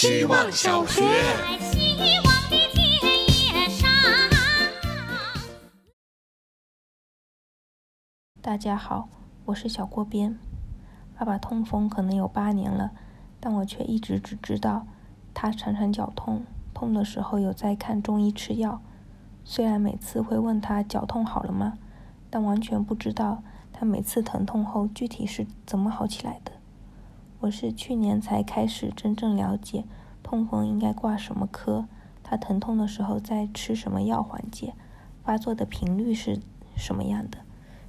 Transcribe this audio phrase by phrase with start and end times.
[0.00, 1.02] 希望小学。
[1.60, 2.90] 希望的田
[3.28, 3.86] 野上。
[8.40, 9.10] 大家好，
[9.44, 10.38] 我是小郭边。
[11.18, 12.92] 爸爸痛风可能有八年了，
[13.40, 14.86] 但我却一直只知道
[15.34, 18.80] 他常常脚痛，痛的时候有在看中医吃药。
[19.44, 21.74] 虽然每次会问他脚痛好了吗，
[22.30, 26.52] 但完全不知道他每次疼痛后具体是怎么好起来的。
[27.40, 29.84] 我是去年才开始真正了解
[30.22, 31.86] 痛风应该挂什么科，
[32.22, 34.74] 他疼痛的时候在吃什么药缓解，
[35.24, 36.38] 发作的频率是
[36.76, 37.38] 什么样的。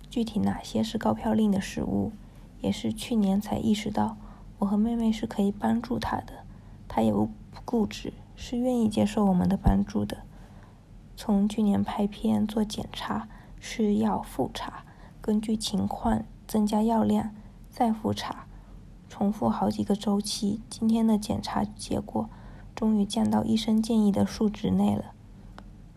[0.10, 2.14] 具体哪些是高嘌呤的食物，
[2.62, 4.16] 也是去年才意识到，
[4.60, 6.46] 我和妹妹是可以帮助她的，
[6.88, 7.30] 她也不
[7.66, 10.20] 固执，是愿意接受我们的帮助的。
[11.18, 13.28] 从去年拍片做检查、
[13.60, 14.86] 吃药复查，
[15.20, 17.36] 根据情况增加药量，
[17.70, 18.46] 再复查，
[19.12, 20.62] 重复好几个周期。
[20.70, 22.30] 今天的检查结果
[22.74, 25.14] 终于降到医生建议的数值内了。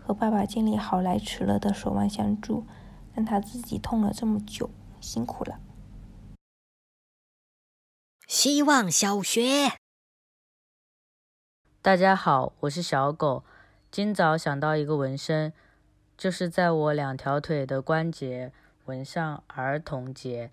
[0.02, 2.66] 和爸爸建立好来迟了的手腕相助。
[3.14, 4.68] 让他自己痛了这么久，
[5.00, 5.60] 辛苦了。
[8.26, 9.74] 希望小学，
[11.80, 13.44] 大家好，我是小狗。
[13.92, 15.52] 今早想到一个纹身，
[16.18, 18.52] 就是在我两条腿的关节
[18.86, 20.50] 纹上“儿童节”，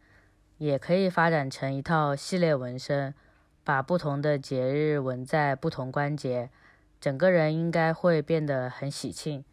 [0.61, 3.15] 也可以发展成一套系列纹身，
[3.63, 6.51] 把不同的节日纹在不同关节，
[6.99, 9.43] 整个人应该会变得很喜庆。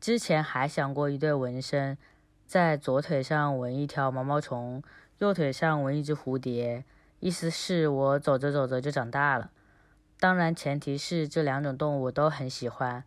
[0.00, 1.96] 之前还想过一对纹身。
[2.44, 4.82] 在左腿上纹一条毛毛虫，
[5.18, 6.84] 右腿上纹一只蝴蝶，
[7.20, 9.52] 意思是我走着走着就长大了。
[10.18, 13.04] 当然，前提是这两种动物我都很喜欢。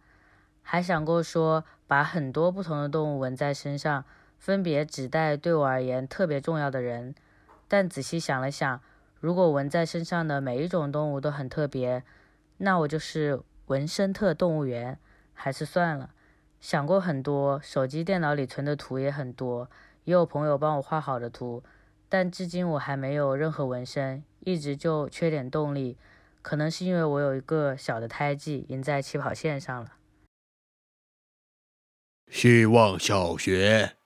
[0.62, 4.06] 还想过说把很多不同的动物纹在身上，
[4.40, 7.14] 分别指代对我而言特别重要的人。
[7.76, 8.80] 但仔细想了想，
[9.20, 12.06] 如果纹在身上的每一种动物都很特别，
[12.60, 14.98] 那我就是纹身特动物园，
[15.34, 16.12] 还是算了。
[16.62, 19.70] 想过很多，手机、电脑里存的图也很多，
[20.06, 21.62] 也有朋友帮我画好的图，
[22.08, 25.98] 但至今我还没有任何纹身，一直就缺点动力，
[26.42, 29.98] 可能是因为我有一个小的胎记赢在起跑线上了。
[32.32, 33.98] 希望小学。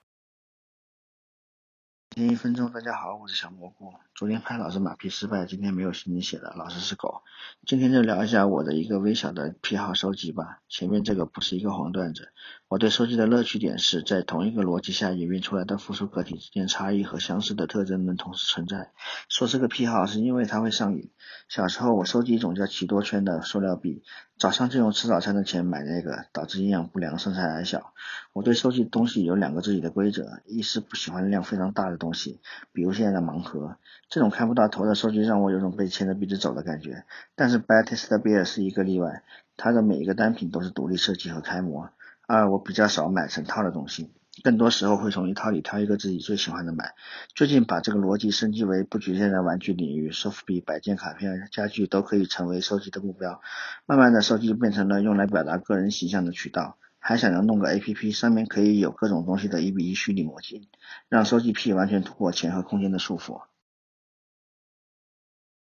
[2.12, 3.94] 听一分钟，大家好，我是小蘑菇。
[4.20, 6.52] 昨天拍老师马屁失败，今天没有心情写了。
[6.54, 7.22] 老师是狗，
[7.64, 10.58] 今天就聊一下我的一个微小的癖好收集吧。
[10.68, 12.28] 前面这个不是一个黄段子，
[12.68, 18.90] 我对收集的乐趣点是在同一个逻辑下演变出来的复数个体之间差异和相似的特征能同时存在。
[19.30, 21.10] 说这个癖好是因为它会上瘾。
[21.48, 24.02] 小时候我收集一种叫奇多圈的塑料币，
[24.36, 27.94] 早上就用吃早餐的钱买那个，导致营养不良、身材矮小。
[28.34, 32.40] 我对收集东西有两个自己的规则：一是不喜欢量非常大的东西，
[32.72, 33.78] 比如现在的盲盒。
[34.10, 37.04] 这种看不到头的收集让我有种被牵着鼻子走的感觉，
[37.36, 39.22] 但是 Batista Bear 是一个例外，
[39.56, 41.90] 它的每一个单品都是独立设计和开模。
[42.26, 44.10] 二，我比较少买成套的东西，
[44.42, 46.94] 更多时候会从一套里挑一个自己最喜欢的买。
[47.36, 53.40] 最近把这个逻辑升级为不局限在玩具领域，收复笔、摆件、卡片、家具都可以成为收集的目标。
[53.86, 56.78] 慢慢的，收集变成了用来表达个人形象的渠道。
[56.98, 60.66] 还想要弄个 A P P，上面可以有各种东西的一比一虚拟模型，
[61.08, 63.42] 让收集癖完全突破钱和空间的束缚。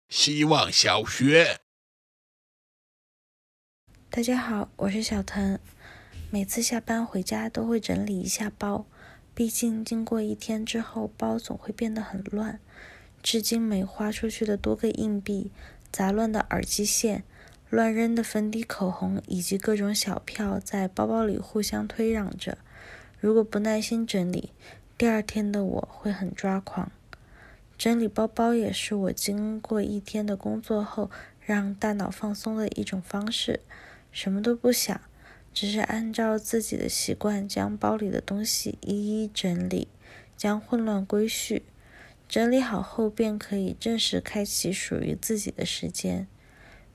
[0.08, 1.58] 希望小学，
[4.08, 5.58] 大家好，我是小腾。
[6.30, 8.86] 每次下班回家都会整理一下包，
[9.34, 12.58] 毕竟经过一天之后，包总会变得很乱。
[13.22, 15.52] 至今没花出去的多个硬币，
[15.92, 17.24] 杂乱的耳机线，
[17.68, 22.56] 乱扔的粉底、口红，以及各种小票，在包包里互相推让着。
[23.20, 24.54] 如果不耐心整理，
[24.96, 26.90] 第二天的我会很抓狂。
[27.78, 33.60] 整理包包也是我经过一天的工作后，让大脑放松的一种方式。
[34.10, 35.00] 什么都不想，
[35.54, 39.86] 只是按照自己的习惯，将包里的东西一一整理，
[40.36, 41.62] 将混乱归序。
[42.28, 46.26] 整理好后，便可以正式开启属于自己的时间：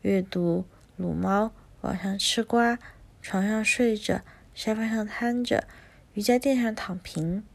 [0.01, 0.65] 阅读、
[0.97, 2.77] 撸猫、网上吃瓜、
[3.21, 4.21] 床上睡着、
[4.53, 5.65] 沙发上瘫着、
[6.13, 7.45] 瑜伽垫上躺平，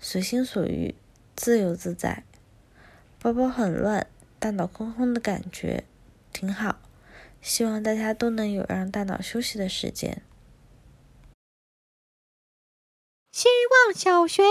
[0.00, 0.96] 随心所欲，
[1.36, 2.24] 自由自在。
[3.22, 4.08] 包包很乱，
[4.40, 5.84] 大脑空空的感觉，
[6.32, 6.80] 挺好。
[7.40, 10.22] 希望大家都能有让大脑休息的时间。
[13.30, 13.48] 希
[13.86, 14.42] 望小学，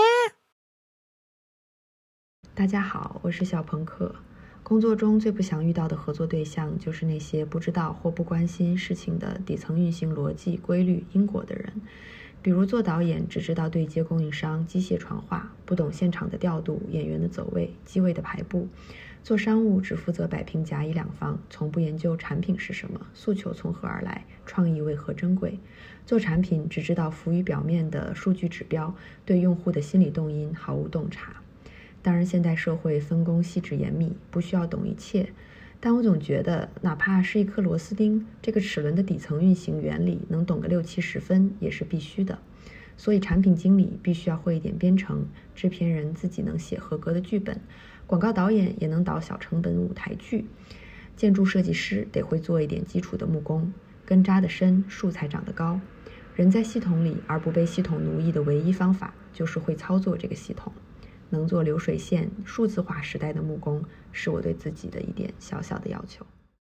[2.54, 4.16] 大家好，我是小朋克。
[4.62, 11.82] 工作中最不想遇到的合作对象，就是那些不知道或不关心事情的底层运行逻辑、规律、因果的人。
[12.42, 18.66] 比如做导演，只知道对接供应商、机械传话，不懂现场的调度、演员的走位、机位的排布；
[19.22, 25.60] 做商务只负责摆平甲乙两方，从不研究产品是什么，诉求从何而来，创意为何珍贵。
[26.04, 28.92] 做产品只知道浮于表面的数据指标，
[29.24, 31.36] 对用户的心理动因毫无洞察。
[32.02, 35.28] 当然，现代社会分工细致严密，不需要懂一切。
[35.84, 42.38] 但我总觉得，哪怕是一颗螺丝钉，这个齿轮的底层运行原理能懂个六七十分也是必须的。
[42.96, 45.26] 所以，产品经理必须要会一点编程，
[45.56, 47.60] 制片人自己能写合格的剧本，
[48.06, 50.44] 广告导演也能导小成本舞台剧，
[51.16, 53.72] 建筑设计师得会做一点基础的木工。
[54.06, 55.80] 根扎得深，树才长得高。
[56.36, 60.72] 人在系统里而不被系统奴役的唯一方法，就是会操作这个系统。
[61.32, 63.82] 能做流水线、数字化时代的木工，
[64.12, 66.26] 是我对自己的一点小小的要求。